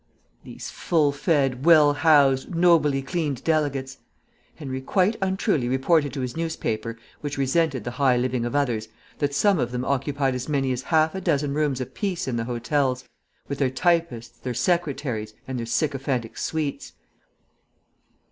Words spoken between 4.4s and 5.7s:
Henry quite untruly